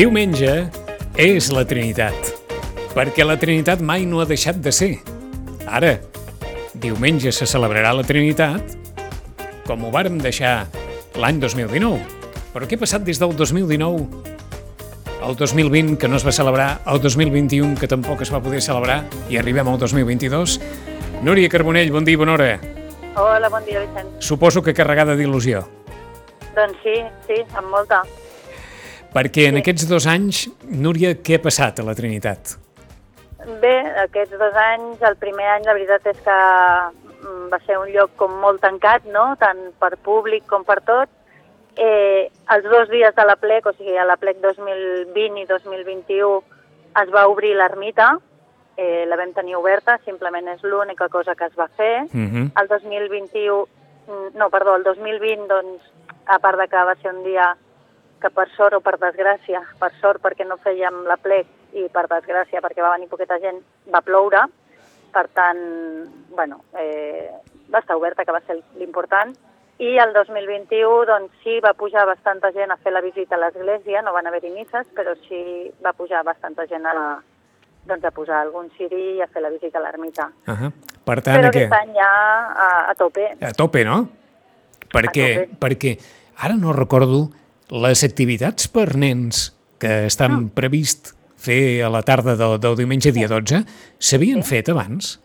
[0.00, 0.52] Diumenge
[1.20, 2.30] és la Trinitat,
[2.94, 4.94] perquè la Trinitat mai no ha deixat de ser.
[5.68, 5.90] Ara,
[6.72, 8.78] diumenge se celebrarà la Trinitat,
[9.66, 10.54] com ho vàrem deixar
[11.20, 11.98] l'any 2019.
[12.54, 14.06] Però què ha passat des del 2019
[15.20, 19.02] el 2020, que no es va celebrar, el 2021, que tampoc es va poder celebrar,
[19.28, 20.56] i arribem al 2022.
[21.28, 22.56] Núria Carbonell, bon dia, bona hora.
[23.20, 24.16] Hola, bon dia, Vicent.
[24.16, 25.60] Suposo que carregada d'il·lusió.
[26.56, 26.96] Doncs sí,
[27.28, 28.00] sí, amb molta.
[29.14, 29.60] Perquè en Sí.
[29.60, 32.56] aquests dos anys, Núria, què ha passat a la Trinitat?
[33.60, 36.36] Bé, aquests dos anys, el primer any, la veritat és que
[37.24, 41.08] mm, va ser un lloc com molt tancat, no?, tant per públic com per tot.
[41.76, 46.42] Eh, els dos dies de la plec, o sigui, a la plec 2020 i 2021,
[47.02, 48.18] es va obrir l'ermita,
[48.76, 52.04] eh, la vam tenir oberta, simplement és l'única cosa que es va fer.
[52.12, 52.50] Uh -huh.
[52.60, 53.66] El 2021,
[54.06, 55.82] mm, no, perdó, el 2020, doncs,
[56.26, 57.56] a part de que va ser un dia
[58.20, 62.06] que per sort o per desgràcia, per sort perquè no fèiem la plec i per
[62.10, 63.60] desgràcia perquè va venir poqueta gent,
[63.92, 64.44] va ploure,
[65.10, 65.60] per tant,
[66.36, 67.30] bueno, eh,
[67.72, 69.32] va estar oberta, que va ser l'important,
[69.80, 74.02] i el 2021, doncs sí, va pujar bastanta gent a fer la visita a l'església,
[74.04, 76.94] no van haver-hi misses, però sí va pujar bastanta gent a,
[77.88, 80.30] doncs, a posar algun ciri i a fer la visita a l'ermita.
[80.46, 80.72] Uh -huh.
[81.04, 82.10] Per tant, Però aquest any ja
[82.52, 83.36] a, a tope.
[83.40, 84.08] A tope, no?
[84.92, 85.58] Perquè, tope.
[85.60, 85.98] perquè
[86.36, 87.30] ara no recordo
[87.70, 93.28] les activitats per nens que estan previst fer a la tarda del, del diumenge dia
[93.30, 93.62] 12
[93.98, 95.18] s'havien fet abans?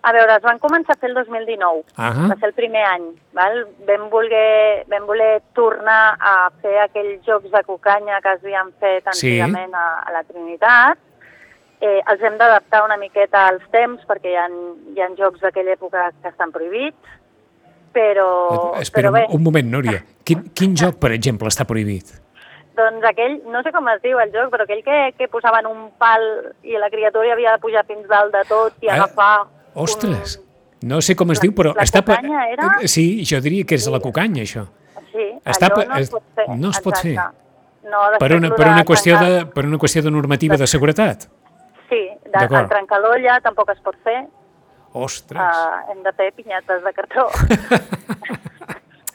[0.00, 2.28] A veure, es van començar a fer el 2019, Ahà.
[2.30, 3.02] va ser el primer any.
[3.36, 3.58] Val?
[3.88, 9.04] Vam, voler, vam voler tornar a fer aquells jocs de cucanya que es havien fet
[9.12, 9.34] Sí.
[9.40, 10.98] antigament a, a la Trinitat.
[11.80, 14.46] Eh, els hem d'adaptar una miqueta als temps perquè hi ha,
[14.96, 17.12] hi ha jocs d'aquella època que estan prohibits,
[17.92, 18.30] però,
[18.80, 20.00] Espera però bé, un, un moment, Núria.
[20.30, 22.16] Quin, quin joc, per exemple, està prohibit?
[22.80, 25.90] doncs aquell, no sé com es diu el joc, però aquell que, que posaven un
[26.00, 26.22] pal
[26.64, 29.42] i la criatura havia de pujar fins dalt de tot i Ah, agafar...
[29.74, 30.38] Ostres!
[30.38, 30.88] Un...
[30.88, 32.00] No sé com es La- diu, però la està...
[32.06, 32.70] per- cucanya era?
[32.88, 34.64] Sí, jo diria que és la cucanya, això.
[35.10, 36.46] Sí, Està allò pe- no es pot fer.
[36.62, 37.16] no es pot fer.
[37.90, 41.26] No, Per una, per, una qüestió de, per una qüestió de normativa de seguretat.
[41.90, 42.00] Sí,
[42.32, 44.22] de, el trencar l'olla tampoc es pot fer.
[44.94, 45.36] Ostres!
[45.36, 47.28] Uh, hem de fer pinyates de cartró.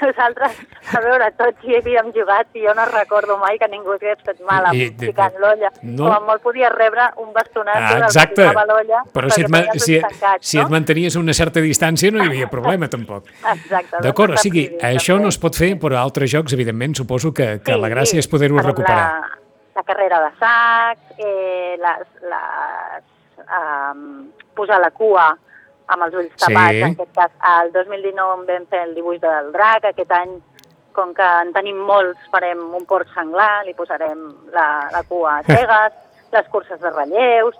[0.05, 0.57] Nosaltres,
[0.93, 4.39] a veure, tots hi havíem jugat i jo no recordo mai que ningú hagués fet
[4.45, 5.71] mal I- amb de- picant l'olla.
[5.81, 6.03] no.
[6.05, 8.41] Com a molt podies rebre un bastonat Ah, del que exacte.
[8.43, 11.59] picava l'olla Però si et, ma- si, ulls tancats, si et mantenies a una certa
[11.59, 13.25] distància no hi havia problema, tampoc.
[13.55, 13.97] Exacte.
[14.01, 15.33] D'acord, o sigui, prohibit, això no també.
[15.33, 18.55] es pot fer, però altres jocs, evidentment, suposo que, que Sí, la gràcia és poder-ho
[18.61, 19.07] per recuperar.
[19.21, 19.39] La,
[19.75, 23.03] la carrera de sacs, eh, les, les,
[23.49, 25.37] um, posar la cua
[25.87, 26.53] amb els ulls Sí.
[26.53, 26.81] tapats.
[26.81, 27.31] En aquest cas,
[27.61, 30.39] el 2019 en vam fer el dibuix del drac, aquest any,
[30.93, 35.43] com que en tenim molts, farem un porc senglar, li posarem la, la cua a
[35.43, 35.93] cegues,
[36.31, 37.55] les curses de relleus,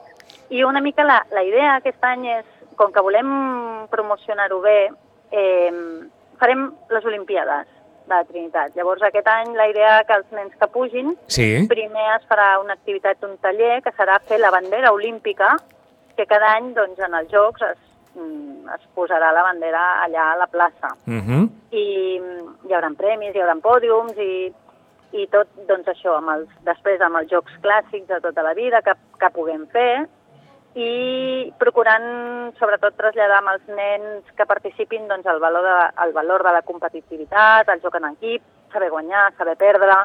[0.50, 4.90] i una mica la, la idea aquest any és, com que volem promocionar-ho bé,
[5.32, 5.72] eh,
[6.40, 7.68] farem les Olimpiades
[8.08, 8.76] de la Trinitat.
[8.76, 11.66] Llavors, aquest any la idea que els nens que pugin, Sí?
[11.68, 15.56] primer es farà una activitat, un taller, que serà fer la bandera olímpica,
[16.16, 17.78] que cada any doncs, en els Jocs es,
[18.16, 20.96] es posarà la bandera allà a la plaça.
[21.06, 21.50] Uh -huh.
[21.72, 24.54] I mm, hi haurà premis, hi haurà pòdiums i,
[25.12, 28.82] i tot doncs, això, amb els, després amb els jocs clàssics de tota la vida
[28.82, 30.08] que, que puguem fer
[30.76, 35.76] i procurant sobretot traslladar amb els nens que participin doncs, el, valor de,
[36.06, 38.42] el valor de la competitivitat, el joc en equip,
[38.74, 39.96] saber guanyar, saber perdre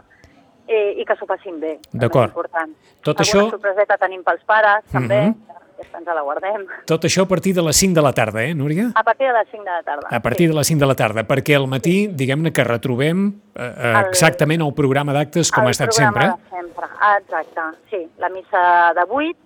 [0.68, 1.78] eh, i que s'ho passin bé.
[1.92, 2.32] D'acord.
[2.32, 5.34] Tot Alguna això- sorpreseta tenim pels pares, també, Mhm.
[5.46, 6.66] que aquesta ens la guardem.
[6.86, 8.90] Tot això a partir de les 5 de la tarda, eh, Núria?
[8.94, 10.08] A partir de les 5 de la tarda.
[10.10, 13.62] A partir de les 5 de la tarda, perquè al matí, diguem-ne que retrobem eh,
[13.64, 16.44] eh, El- exactament el programa d'actes com el ha estat programa sempre.
[16.44, 16.86] de sempre.
[17.00, 17.60] Ah, exacte,
[17.90, 18.08] sí.
[18.18, 19.36] La missa de 8,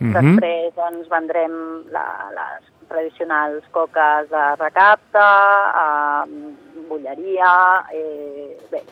[0.00, 0.12] Mhm.
[0.12, 1.52] després doncs, vendrem
[1.92, 2.04] la,
[2.34, 8.82] les tradicionals coques de recapte, eh, bulleria, eh, bé,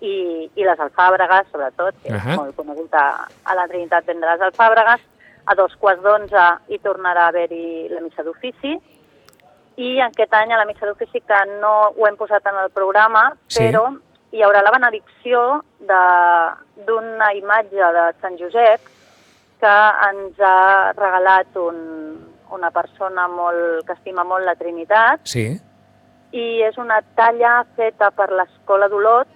[0.00, 2.30] i, i les alfàbregues, sobretot, que Ahà.
[2.32, 5.00] és molt conegut a, a la Trinitat vendre les alfàbregues.
[5.48, 8.74] A dos quarts d'onze hi tornarà a haver-hi la missa d'ofici,
[9.78, 13.32] i aquest any a la missa d'ofici que no ho hem posat en el programa,
[13.48, 13.62] Sí.
[13.64, 13.86] però
[14.32, 18.80] hi haurà la benedicció de- d'una imatge de Sant Josep
[19.60, 19.76] que
[20.10, 21.78] ens ha regalat un,
[22.50, 25.46] una persona molt, que estima molt la Trinitat Sí?
[26.32, 29.26] i és una talla feta per l'Escola d'Olot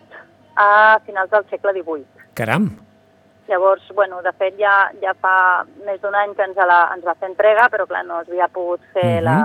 [0.56, 2.06] a finals del segle XVIII.
[2.34, 2.68] Caram!
[3.48, 7.14] Llavors, bueno, de fet ja, ja fa més d'un any que ens, la, ens va
[7.18, 9.24] fer entrega, però clar, no s'havia pogut fer Mhm.
[9.24, 9.38] la,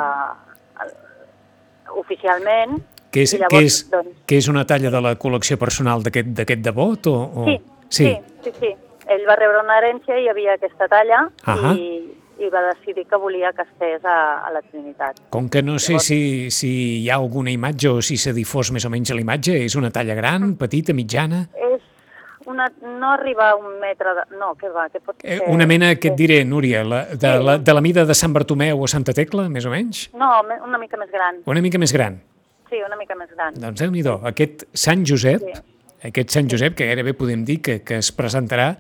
[0.83, 0.91] el,
[1.99, 2.77] oficialment.
[3.11, 6.61] Que és, llavors, que és, doncs, que és una talla de la col·lecció personal d'aquest
[6.61, 7.07] devot?
[7.07, 7.45] O, o...
[7.45, 7.57] Sí,
[7.89, 8.11] sí,
[8.43, 8.73] sí, sí.
[9.07, 11.71] ell va rebre una herència i hi havia aquesta talla Ahà.
[11.79, 12.03] i,
[12.43, 15.21] i va decidir que volia que estés a, a la Trinitat.
[15.33, 16.69] Com que no sé si, si
[17.01, 20.13] hi ha alguna imatge o si s'ha difós més o menys l'imatge, és una talla
[20.19, 21.45] gran, petita, mitjana?
[22.57, 24.23] Una, no arriba a un metre de...
[24.39, 25.49] No, què va, què pot Eh, ser?
[25.53, 27.43] una mena, què et diré, Núria, la, de, Sí.
[27.45, 30.07] la, de la mida de Sant Bartomeu o Santa Tecla, més o menys?
[30.17, 30.31] No,
[30.65, 31.43] una mica més gran.
[31.45, 32.17] Una mica més gran.
[32.69, 33.53] Sí, una mica més gran.
[33.61, 34.01] Doncs déu nhi
[34.31, 35.53] aquest Sant Josep, Sí.
[36.09, 38.71] aquest Sant Josep, que gairebé podem dir que, que es presentarà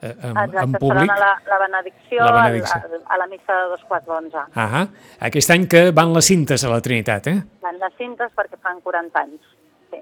[0.00, 1.10] eh, en, en Exacte, públic.
[1.10, 2.80] faran la, la benedicció, La benedicció.
[3.06, 4.38] A, a la missa de dos quarts d'onze.
[4.54, 4.86] Ah,
[5.20, 7.42] aquest any que van les cintes a la Trinitat, eh?
[7.62, 9.40] Van les cintes perquè fan 40 anys.
[9.90, 9.98] Sí.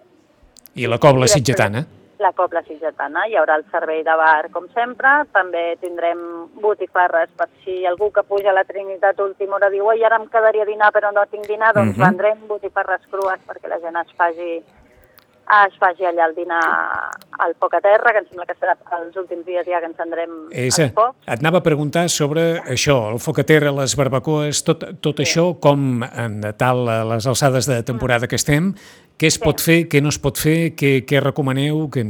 [0.83, 1.87] I la cobla I després- sitgetana.
[2.23, 3.27] La Cobla Sitgetana.
[3.29, 5.09] Hi haurà el servei de bar, com sempre.
[5.35, 6.19] També tindrem
[6.63, 10.17] botifarres per si algú que puja a la Trinitat a última hora diu oi, ara
[10.23, 12.05] em quedaria a dinar però no tinc dinar, doncs Mhm.
[12.07, 14.63] vendrem botifarres crues perquè la gent es faci
[15.53, 16.61] es faci allà el dinar
[17.45, 20.31] al poc a terra, que em sembla que serà els últims dies ja que encendrem
[20.53, 21.19] És, els focs.
[21.27, 25.25] et anava a preguntar sobre això, el foc a terra, les barbacoes, tot, tot sí.
[25.27, 28.73] això, com en tal les alçades de temporada que estem,
[29.19, 29.45] què es Sí.
[29.45, 31.89] pot fer, què no es pot fer, què, què recomaneu?
[31.89, 32.05] Què...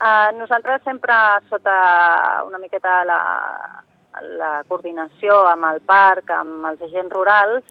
[0.00, 1.12] Uh, nosaltres sempre
[1.50, 1.74] sota
[2.46, 3.18] una miqueta la,
[4.40, 7.64] la coordinació amb el parc, amb els agents rurals,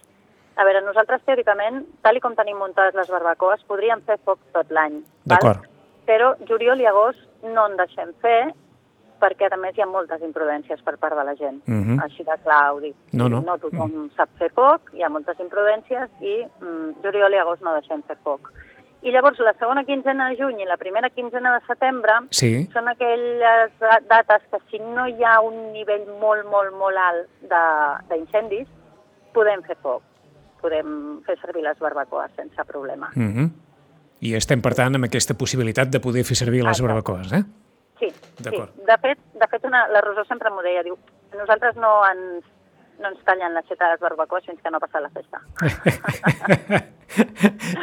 [0.56, 4.70] a veure, nosaltres teòricament, tal i com tenim muntades les barbacoes, podríem fer foc tot
[4.70, 5.00] l'any.
[5.24, 5.64] D'acord.
[6.06, 8.52] Però juliol i agost no en deixem fer
[9.20, 11.60] perquè a més hi ha moltes imprudències per part de la gent.
[11.66, 12.00] Mhm.
[12.02, 12.96] Així de clar ho dic.
[13.12, 13.40] No, no.
[13.42, 17.74] no tothom sap fer foc, hi ha moltes imprudències i mm, juliol i agost no
[17.74, 18.50] deixem fer foc.
[19.02, 22.88] I llavors la segona quinzena de juny i la primera quinzena de setembre Sí, són
[22.88, 27.96] aquelles da- dates que si no hi ha un nivell molt, molt, molt alt de-
[28.14, 28.68] d'incendis,
[29.32, 30.02] podem fer foc.
[30.60, 33.08] Podem fer servir les barbacoes sense problema.
[33.14, 33.50] mm -hmm.
[34.20, 36.86] i estem, per tant, amb aquesta possibilitat de poder fer servir les Exacte.
[36.92, 37.42] barbacoes, eh?
[38.42, 38.84] Sí, sí.
[38.86, 40.96] De fet, de fet una, la Rosó sempre m'ho deia, diu,
[41.36, 42.44] nosaltres no ens,
[43.00, 45.40] no ens tallen l'aixeta de les barbacoes fins que no passa la festa.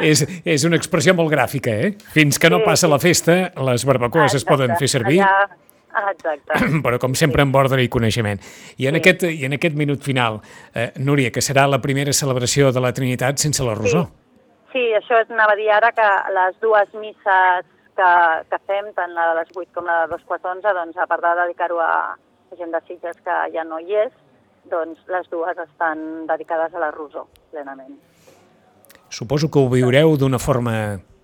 [0.00, 1.92] és, és una expressió molt gràfica, eh?
[2.14, 2.92] Fins que no Sí, passa sí.
[2.92, 3.38] la festa,
[3.70, 5.48] les barbacoes es poden fer servir, Allà,
[5.92, 6.60] ah, exacte.
[6.84, 8.40] però com sempre amb ordre i coneixement.
[8.78, 9.00] I en, Sí.
[9.02, 10.40] aquest, i en aquest minut final,
[10.74, 14.06] eh, Núria, que serà la primera celebració de la Trinitat sense la Rosó.
[14.72, 17.64] Sí, això és, anava a dir ara que les dues misses
[17.98, 18.08] que,
[18.52, 21.06] que fem, tant la de les 8 com la de dos quarts d'onze, doncs a
[21.10, 21.92] part de dedicar-ho a
[22.56, 24.12] gent de Sitges que ja no hi és,
[24.70, 27.96] doncs les dues estan dedicades a la Rosó, plenament.
[29.08, 30.74] Suposo que ho viureu d'una forma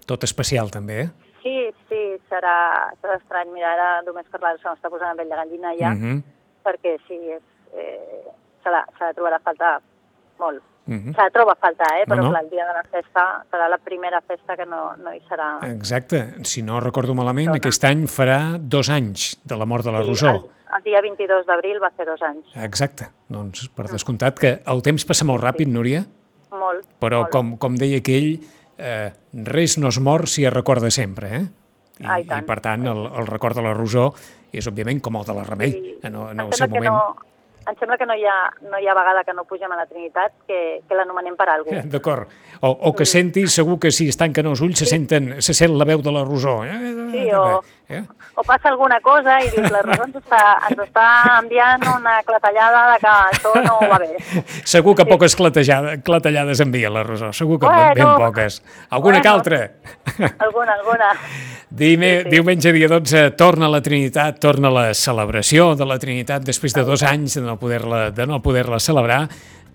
[0.08, 1.08] tot especial, també, eh?
[1.44, 1.56] Sí,
[1.90, 3.50] sí, serà, serà estrany.
[3.52, 6.22] Mira, ara només parlar se m'està posant la pell de gallina ja, Mhm,
[6.64, 7.42] perquè sí, és,
[7.76, 8.24] eh,
[8.62, 9.74] se, la, se la trobarà a faltar
[10.40, 10.62] molt.
[10.86, 11.14] Mhm.
[11.14, 12.04] Se la troba a faltar, eh?
[12.06, 12.30] però No, no.
[12.30, 15.58] clar, el dia de la festa serà la primera festa que no, no hi serà.
[15.70, 16.34] Exacte.
[16.44, 17.56] Si no recordo malament, Dona.
[17.58, 20.28] aquest any farà dos anys de la mort de la Sí, Rosó.
[20.30, 20.42] el,
[20.76, 22.46] el dia 22 d'abril va fer dos anys.
[22.56, 23.08] Exacte.
[23.28, 26.04] Doncs per descomptat que el temps passa molt ràpid, Núria,
[26.50, 26.84] Molt.
[27.00, 27.30] però molt.
[27.32, 28.40] com, com deia aquell,
[28.78, 31.44] eh, res no es mor si es recorda sempre, eh?
[32.00, 32.44] I, Ah, i i tant.
[32.44, 34.12] per tant, el, el record de la Rosó
[34.52, 35.98] és, òbviament, com el de la Remei, Sí.
[36.02, 36.92] en, en el seu moment.
[36.92, 37.16] No,
[37.70, 38.38] em sembla que no hi, ha,
[38.70, 41.80] no hi ha vegada que no pugem a la Trinitat que, que l'anomenem per alguna
[41.82, 41.88] cosa.
[41.94, 42.28] D'acord.
[42.60, 45.74] O, o que sentis, segur que si es tanquen els ulls se, senten, se sent
[45.78, 46.62] la veu de la Rosó.
[46.64, 46.76] Eh?
[47.12, 47.62] Sí, o-
[47.94, 48.02] Eh?
[48.34, 51.04] O passa alguna cosa i dius, la Rosa ens està, ens està
[51.38, 54.10] enviant una clatellada de que això no va bé.
[54.74, 57.94] Segur que poques clatellades, envia la Rosó, segur que Bueno.
[57.94, 58.62] ben poques.
[58.90, 59.36] Alguna que Bueno.
[59.38, 59.70] altra?
[60.38, 61.12] Alguna, alguna.
[61.70, 62.30] Dime, Sí, sí.
[62.30, 67.02] diumenge dia 12 torna la Trinitat, torna la celebració de la Trinitat després de dos
[67.02, 69.28] anys de no poder-la de no poder-la celebrar.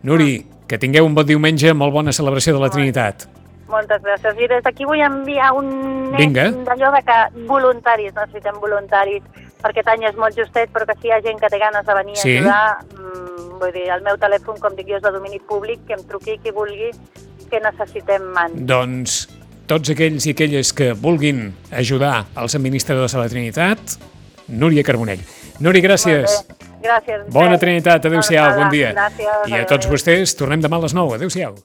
[0.04, 3.26] Nuri, que tingueu un bon diumenge, molt bona celebració de la Trinitat.
[3.70, 4.40] Moltes gràcies.
[4.42, 6.50] I des d'aquí vull enviar un Vinga.
[6.66, 9.22] d'allò de que voluntaris, necessitem voluntaris,
[9.62, 11.86] perquè aquest any és molt justet, però que si hi ha gent que té ganes
[11.86, 12.38] de venir Sí.
[12.38, 15.86] a ajudar, mm, vull dir, el meu telèfon, com dic jo, és de domini públic,
[15.86, 16.90] que em truqui qui vulgui,
[17.50, 18.56] que necessitem mans.
[18.56, 19.28] Doncs
[19.68, 23.80] tots aquells i aquelles que vulguin ajudar als administradors de la Trinitat,
[24.48, 25.20] Núria Carbonell.
[25.60, 26.46] Núria, gràcies.
[26.82, 27.28] Gràcies.
[27.30, 27.60] Bona.
[27.60, 28.94] Trinitat, adeu-siau, bon dia.
[28.96, 29.48] Gràcies.
[29.52, 31.60] I a tots vostès, tornem demà a les 9, adeu-siau.